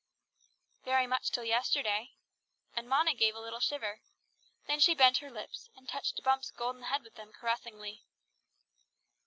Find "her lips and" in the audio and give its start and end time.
5.19-5.87